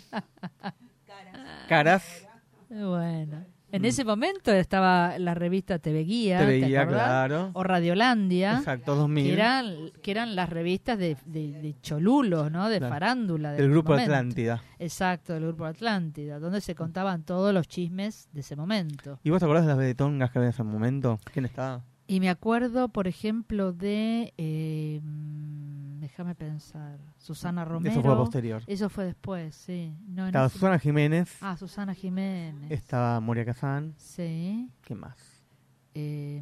[1.67, 2.27] Caras.
[2.69, 3.85] Bueno, En Mm.
[3.85, 7.51] ese momento estaba la revista TV Guía, TV ¿te Guía, claro.
[7.53, 9.25] o Radiolandia, Exacto, 2000.
[9.27, 12.67] que eran, que eran las revistas de, de, de cholulos, ¿no?
[12.67, 12.93] de Claro.
[12.93, 13.51] farándula.
[13.53, 14.11] Del grupo momento.
[14.11, 14.63] Atlántida.
[14.79, 19.19] Exacto, del grupo Atlántida, donde se contaban todos los chismes de ese momento.
[19.23, 21.19] ¿Y vos te acordás de las betongas que había en ese momento?
[21.31, 21.83] ¿Quién estaba?
[22.09, 24.33] Y me acuerdo, por ejemplo, de.
[24.37, 24.99] eh,
[25.99, 26.97] déjame pensar.
[27.17, 28.01] Susana Romero.
[28.01, 28.63] fue posterior.
[28.65, 29.93] Eso fue después, sí.
[30.07, 31.37] No, Estaba Susana Jiménez.
[31.39, 32.71] Ah, Susana Jiménez.
[32.71, 33.93] Estaba Moria Kazán.
[33.97, 34.71] Sí.
[34.81, 35.45] ¿Qué más?
[35.93, 36.41] Eh,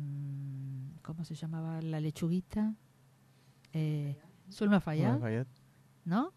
[1.01, 1.81] ¿Cómo se llamaba?
[1.81, 2.73] La lechuguita.
[3.73, 4.17] Eh.
[4.49, 5.19] Zulma Fayad.
[6.05, 6.31] ¿No?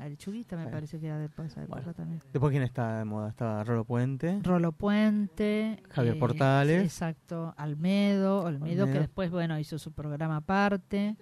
[0.00, 2.22] La lechuguita me parece que era después de esa época también.
[2.32, 3.28] Después, ¿quién está de moda?
[3.28, 4.40] Estaba Rolo Puente.
[4.42, 5.82] Rolo Puente.
[5.90, 6.84] Javier eh, Portales.
[6.84, 7.52] Exacto.
[7.58, 8.46] Almedo.
[8.46, 11.18] Almedo, que después, bueno, hizo su programa aparte.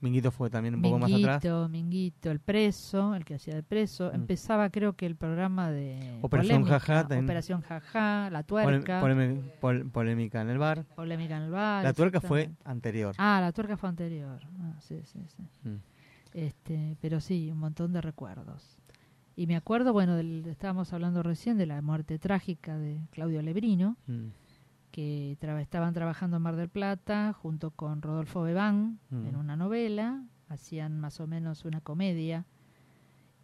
[0.00, 1.42] Minguito fue también un poco más atrás.
[1.68, 4.10] Minguito, el preso, el que hacía de preso.
[4.12, 4.14] Mm.
[4.14, 6.20] Empezaba, creo que el programa de.
[6.22, 7.18] Operación polémica, Jajá.
[7.18, 9.00] Operación Jajá, La Tuerca.
[9.00, 10.84] polémica en el bar.
[10.94, 11.82] Polémica en el bar.
[11.82, 13.16] La tuerca fue anterior.
[13.18, 14.38] Ah, la tuerca fue anterior.
[14.60, 15.42] Ah, sí, sí, sí.
[15.68, 15.93] Mm.
[16.34, 18.76] Este, pero sí, un montón de recuerdos.
[19.36, 23.96] Y me acuerdo, bueno, del, estábamos hablando recién de la muerte trágica de Claudio Lebrino,
[24.06, 24.26] Mm.
[24.90, 29.26] que estaban trabajando en Mar del Plata junto con Rodolfo Bebán Mm.
[29.26, 32.44] en una novela, hacían más o menos una comedia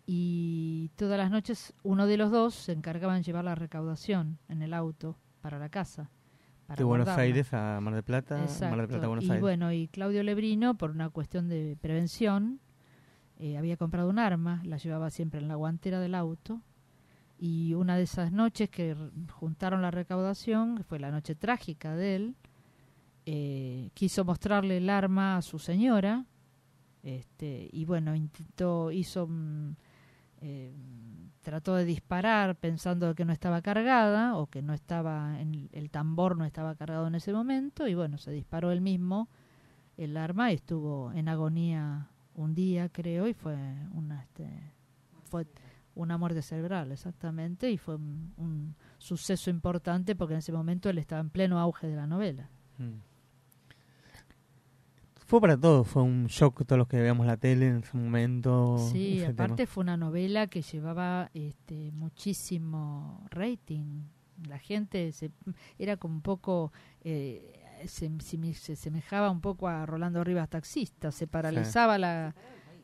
[0.06, 4.62] y todas las noches uno de los dos se encargaba de llevar la recaudación en
[4.62, 6.10] el auto para la casa.
[6.66, 7.22] para De Buenos guardarla.
[7.24, 8.36] Aires a Mar del Plata.
[8.36, 8.86] Mar del.
[8.88, 9.40] Plata a Buenos y Aires.
[9.40, 12.60] bueno, y Claudio Lebrino, por una cuestión de prevención,
[13.42, 16.60] eh, había comprado un arma, la llevaba siempre en la guantera del auto.
[17.38, 18.94] Y una de esas noches que
[19.32, 22.36] juntaron la recaudación, fue la noche trágica de él,
[23.24, 26.26] eh, quiso mostrarle el arma a su señora.
[27.02, 29.74] Este, y bueno, intentó, hizo, mm,
[30.42, 30.74] eh,
[31.40, 36.36] trató de disparar pensando que no estaba cargada o que no estaba, en, el tambor
[36.36, 37.88] no estaba cargado en ese momento.
[37.88, 39.30] Y bueno, se disparó él mismo
[39.96, 42.10] el arma y estuvo en agonía
[42.42, 43.56] un día, creo, y fue
[43.92, 44.48] una, este,
[45.24, 45.46] fue
[45.94, 50.98] una muerte cerebral, exactamente, y fue un, un suceso importante porque en ese momento él
[50.98, 52.50] estaba en pleno auge de la novela.
[52.78, 53.10] Mm.
[55.30, 58.78] Fue para todos, fue un shock todos los que veíamos la tele en ese momento.
[58.90, 59.66] Sí, ese aparte tema.
[59.68, 64.02] fue una novela que llevaba este, muchísimo rating.
[64.48, 65.30] La gente se,
[65.78, 66.72] era como un poco,
[67.02, 72.34] eh, se, se- se semejaba un poco a Rolando Rivas Taxista, se paralizaba la,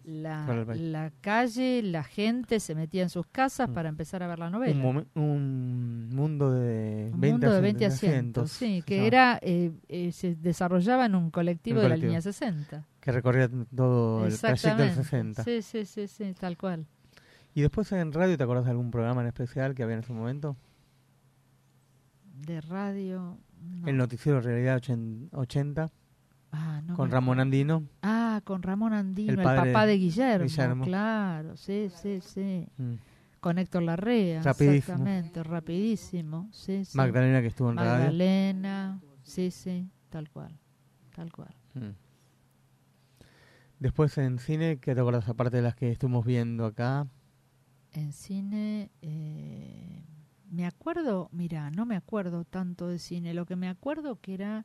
[0.05, 3.72] la, calle, la gente se metía en sus casas Mm.
[3.74, 4.74] para empezar a ver la novela.
[5.14, 10.12] un mundo de Un 20 mundo de asientos, 20 asientos, sí, que era eh, eh,
[10.12, 12.86] se desarrollaba en un colectivo Un de la línea 60.
[13.01, 14.94] Que recorría todo el trayecto del Exactamente.
[15.03, 15.44] 60.
[15.44, 16.86] Sí, sí, sí, sí, tal cual.
[17.55, 20.12] Y después en radio, ¿te acordás de algún programa en especial que había en ese
[20.12, 20.57] momento?
[22.47, 23.38] De radio.
[23.67, 23.89] No.
[23.89, 25.91] El noticiero Realidad ochen- 80,
[26.53, 27.41] Ah, no con me Ramón.
[27.41, 27.85] Andino.
[28.03, 30.85] Ah, con Ramón Andino, El papá de Guillermo, Guillermo.
[30.85, 32.67] claro, sí, sí, sí.
[32.79, 32.95] Mm.
[33.41, 34.77] Con Héctor Larrea, Rapidísimo.
[34.79, 36.97] exactamente, rapidísimo, sí, sí.
[36.97, 37.91] Magdalena, que estuvo en radio.
[38.07, 40.59] Magdalena, sí, sí, tal cual,
[41.14, 41.55] tal cual.
[41.75, 41.91] Mm.
[43.79, 47.07] Después en cine, ¿qué te acuerdas aparte de las que estuvimos viendo acá?
[47.93, 50.03] En cine, eh,
[50.57, 54.64] me acuerdo, mira, no me acuerdo tanto de cine, lo que me acuerdo que era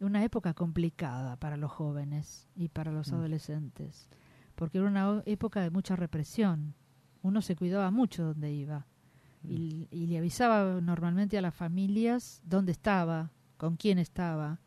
[0.00, 3.14] una época complicada para los jóvenes y para los Mm.
[3.14, 4.08] adolescentes,
[4.56, 6.74] porque era una época de mucha represión.
[7.22, 8.86] Uno se cuidaba mucho donde iba
[9.44, 14.60] y, y le avisaba normalmente a las familias dónde estaba, con quién estaba,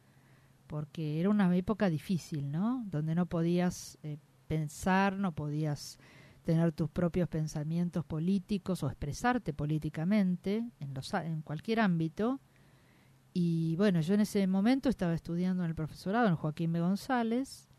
[0.67, 2.83] porque era una época difícil, ¿no?
[2.89, 4.17] Donde no podías eh,
[4.47, 5.97] pensar, no podías
[6.43, 12.39] tener tus propios pensamientos políticos o expresarte políticamente en, los, en cualquier ámbito.
[13.33, 16.79] Y bueno, yo en ese momento estaba estudiando en el profesorado en Joaquín B.
[16.79, 17.69] González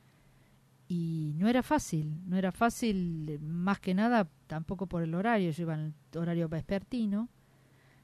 [0.89, 5.51] y no era fácil, no era fácil eh, más que nada tampoco por el horario,
[5.51, 7.29] yo iba en el horario vespertino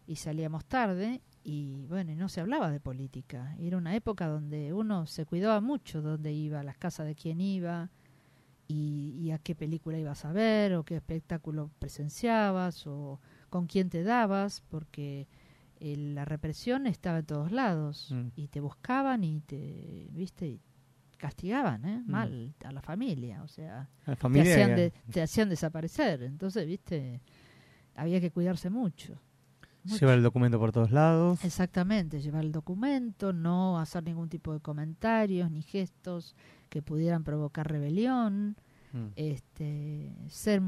[0.07, 3.55] y salíamos tarde y bueno, y no se hablaba de política.
[3.59, 7.91] Era una época donde uno se cuidaba mucho dónde iba, las casas de quién iba
[8.69, 13.89] y, y a qué película ibas a ver o qué espectáculo presenciabas o con quién
[13.89, 15.27] te dabas, porque
[15.81, 18.29] eh, la represión estaba en todos lados Mm.
[18.37, 20.61] y te buscaban y te, viste, y
[21.17, 22.03] castigaban, ¿eh?
[22.07, 22.11] Mm.
[22.11, 23.89] mal a la familia, o sea,
[24.19, 27.21] familia te, hacían de- te hacían desaparecer, entonces, viste,
[27.95, 29.19] había que cuidarse mucho.
[29.85, 29.99] mucho.
[30.01, 31.43] Lleva el documento por todos lados.
[31.45, 36.35] Exactamente, llevar el documento, no hacer ningún tipo de comentarios ni gestos
[36.69, 38.57] que pudieran provocar rebelión,
[38.93, 39.07] Mm.
[39.17, 40.63] este, ser,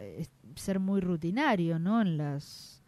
[0.00, 2.00] eh, ser muy rutinario, ¿no?
[2.00, 2.82] En las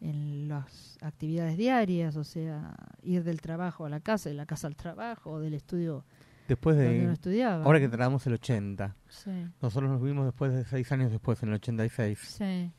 [0.00, 4.66] en las actividades diarias, o sea, ir del trabajo a la casa, de la casa
[4.66, 6.04] al trabajo, o del estudio
[6.48, 6.84] Después de.
[6.84, 7.64] donde uno estudiaba.
[7.64, 8.96] Ahora que tratamos el 80.
[9.08, 9.30] Sí.
[9.62, 12.18] Nosotros nos vimos después de seis años después, en el 86.
[12.18, 12.70] Sí.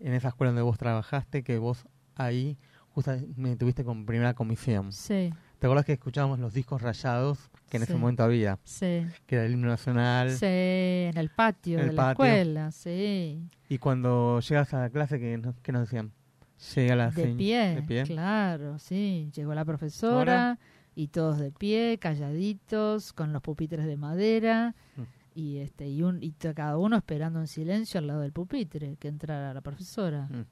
[0.00, 1.86] En esa escuela donde vos trabajaste, que vos
[2.16, 2.58] ahí
[2.90, 4.92] justamente tuviste con primera comisión.
[4.92, 5.32] Sí.
[5.64, 7.38] ¿Te acuerdas que escuchábamos los discos rayados
[7.70, 7.92] que en Sí.
[7.92, 8.58] ese momento había?
[8.64, 9.06] Sí.
[9.26, 10.30] Que era el himno nacional.
[10.32, 12.24] Sí, en el patio En de la patio.
[12.26, 13.48] escuela, sí.
[13.70, 16.12] Y cuando llegas a la clase, ¿qué, qué nos decían?
[16.74, 18.02] Llega la De pie, de pie.
[18.02, 19.30] claro, sí.
[19.34, 20.58] Llegó la profesora
[20.94, 25.02] y todos de pie, calladitos, con los pupitres de madera Mm.
[25.34, 29.08] y este y un y cada uno esperando en silencio al lado del pupitre que
[29.08, 30.28] entrara la profesora.
[30.30, 30.44] Mm.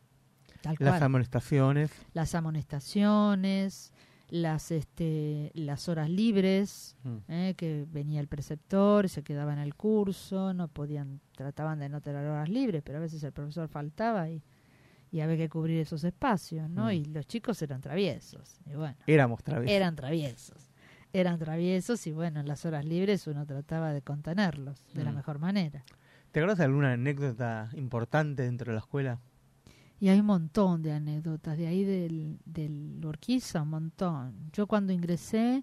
[0.63, 1.03] Tal Las cual.
[1.03, 1.91] amonestaciones.
[2.15, 3.93] Las amonestaciones,
[4.35, 7.17] las este las horas libres, Mm.
[7.29, 12.01] eh, que venía el preceptor, se quedaba en el curso, no podían, trataban de no
[12.01, 14.43] tener horas libres, pero a veces el profesor faltaba y,
[15.11, 16.87] y había que cubrir esos espacios, ¿no?
[16.87, 16.91] Mm.
[16.93, 19.77] Y los chicos eran traviesos, y bueno, Éramos traviesos.
[19.77, 20.71] eran traviesos,
[21.13, 25.17] eran traviesos y bueno, en las horas libres uno trataba de contenerlos de la Mm.
[25.17, 25.85] mejor manera.
[26.31, 29.21] ¿Te acuerdas de alguna anécdota importante dentro de la escuela?
[30.03, 34.51] Y hay un montón de anécdotas de ahí del, del Urquiza, un montón.
[34.53, 35.63] Yo cuando ingresé,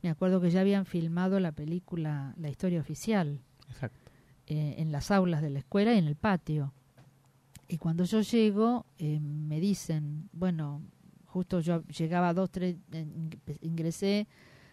[0.00, 3.98] me acuerdo que ya habían filmado la película La historia oficial Exacto.
[4.46, 6.72] eh, en las aulas de la escuela y en el patio.
[7.66, 10.82] Y cuando yo llego, eh, me dicen, bueno,
[11.26, 14.28] justo yo llegaba dos, tres, eh, ing- ingresé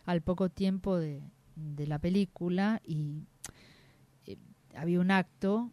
[0.06, 1.24] al poco tiempo de,
[1.56, 3.24] de la película y
[4.76, 5.72] había un acto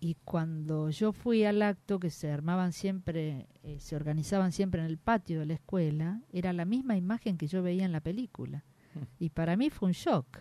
[0.00, 4.86] y cuando yo fui al acto que se armaban siempre, eh, se organizaban siempre en
[4.86, 8.64] el patio de la escuela, era la misma imagen que yo veía en la película.
[9.18, 10.38] Y para mí fue un shock,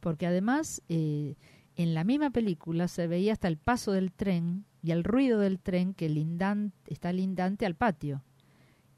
[0.00, 1.36] porque además eh,
[1.76, 5.58] en la misma película se veía hasta el paso del tren y el ruido del
[5.58, 8.22] tren que lindan, está lindante al patio.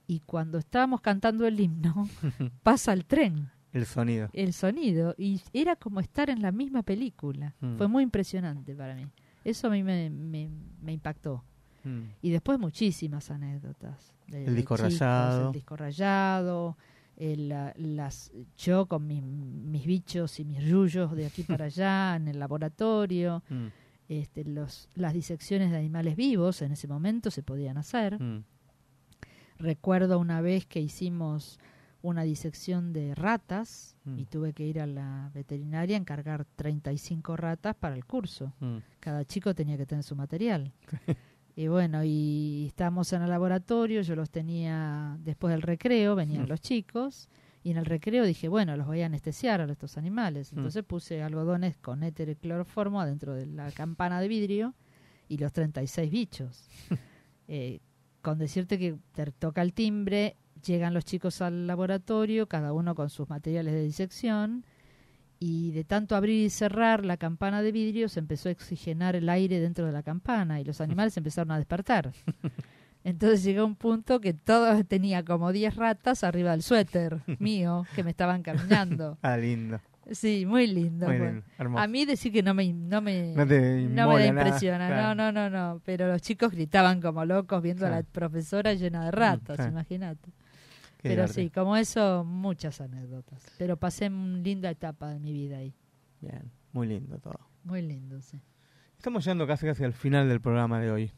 [0.06, 2.08] Y cuando estábamos cantando el himno,
[2.62, 4.28] pasa el tren El sonido.
[4.32, 7.54] el sonido y era como estar en la misma película.
[7.61, 7.76] Mm.
[7.76, 9.06] Fue muy impresionante para mí.
[9.45, 10.49] Eso a mí me, me,
[10.82, 11.45] me impactó.
[11.84, 12.01] Mm.
[12.22, 14.12] Y después muchísimas anécdotas.
[14.26, 15.47] de- El disco chicos, rayado.
[15.49, 16.76] El disco rayado.
[17.16, 17.49] el,
[17.97, 22.38] las, yo con mis, mis bichos y mis yuyos de aquí para allá en el
[22.38, 23.43] laboratorio.
[23.49, 23.66] Mm.
[24.09, 28.20] Este, los, las disecciones de animales vivos en ese momento se podían hacer.
[28.20, 28.43] Mm.
[29.59, 31.59] Recuerdo una vez que hicimos
[32.03, 34.18] una disección de ratas Mm.
[34.18, 38.53] y tuve que ir a la veterinaria a encargar 35 ratas para el curso.
[38.61, 38.78] Mm.
[39.01, 40.72] Cada chico tenía que tener su material.
[41.57, 46.48] y bueno, y estábamos en el laboratorio, yo los tenía después del recreo, venían Mm.
[46.48, 47.28] los chicos,
[47.62, 50.51] y en el recreo dije, bueno, los voy a anestesiar a estos animales.
[50.55, 50.57] Mm.
[50.57, 54.74] Entonces puse algodones con éter y cloroformo adentro de la campana de vidrio
[55.28, 56.68] y los 36 bichos.
[57.53, 57.80] Eh,
[58.22, 63.11] con decirte que te toca el timbre, llegan los chicos al laboratorio, cada uno con
[63.11, 64.64] sus materiales de disección,
[65.38, 69.28] y de tanto abrir y cerrar la campana de vidrio se empezó a oxigenar el
[69.28, 72.12] aire dentro de la campana y los animales empezaron a despertar.
[73.04, 78.04] Entonces llegó un punto que todo tenía como 10 ratas arriba del suéter mío que
[78.04, 79.18] me estaban caminando.
[79.22, 79.80] Ah, lindo.
[80.11, 81.06] Sí, muy lindo.
[81.06, 81.26] Muy fue.
[81.26, 81.82] lindo, hermoso.
[81.82, 84.88] A mí decir que no me, no me, No te no me da nada, impresiona,
[84.88, 85.14] claro.
[85.14, 89.04] no, no, no, no, pero los chicos gritaban como locos viendo a la profesora llena
[89.04, 89.70] de ratas, claro.
[89.70, 90.30] imagínate.
[91.03, 93.42] Qué Pero sí, como eso, muchas anécdotas.
[93.59, 95.74] Pero pasé una linda etapa de mi vida ahí.
[96.20, 97.40] Bien, muy lindo todo.
[97.64, 98.40] Muy lindo, sí.
[98.98, 101.12] Estamos llegando casi casi al final del programa de hoy.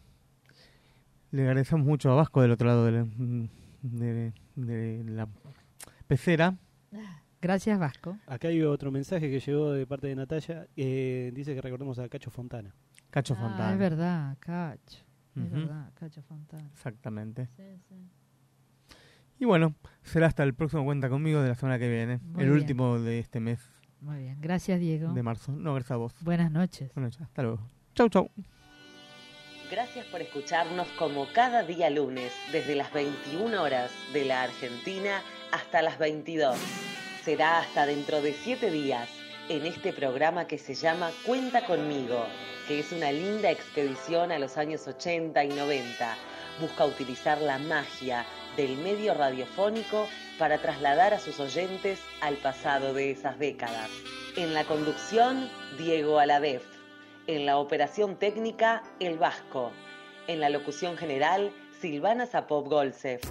[1.32, 3.04] Le agradecemos mucho a Vasco del otro lado de la,
[3.82, 5.28] de- de la
[6.06, 6.56] pecera.
[7.40, 8.16] Gracias, Vasco.
[8.26, 10.68] Acá hay otro mensaje que llegó de parte de Natalia.
[10.76, 12.72] eh, dice que recordemos a Cacho Fontana.
[13.10, 13.72] Cacho Ah, Fontana.
[13.72, 14.98] es verdad, Cacho.
[15.34, 16.68] Es verdad, Cacho Fontana.
[16.72, 17.48] Exactamente.
[17.56, 18.08] Sí, sí.
[19.42, 19.74] Y bueno,
[20.04, 22.18] será hasta el próximo Cuenta conmigo de la semana que viene.
[22.18, 22.60] Muy el bien.
[22.60, 23.58] último de este mes
[24.00, 24.36] Muy bien.
[24.40, 25.12] Gracias, Diego.
[25.12, 25.50] de marzo.
[25.50, 26.14] No, gracias a vos.
[26.20, 26.94] Buenas noches.
[26.94, 27.26] Buenas noches.
[27.26, 27.58] Hasta luego.
[27.96, 28.30] Chau, chau.
[29.68, 35.20] Gracias por escucharnos como cada día lunes, desde las 21 horas de la Argentina
[35.50, 36.56] hasta las 22.
[37.24, 39.08] Será hasta dentro de 7 días
[39.48, 42.26] en este programa que se llama Cuenta conmigo,
[42.68, 46.14] que es una linda expedición a los años 80 y 90.
[46.60, 48.24] Busca utilizar la magia
[48.56, 53.90] del medio radiofónico para trasladar a sus oyentes al pasado de esas décadas.
[54.36, 55.48] En la conducción,
[55.78, 56.64] Diego Aladef.
[57.26, 59.70] En la operación técnica, El Vasco.
[60.26, 63.22] En la locución general, Silvana Zapop Golsef.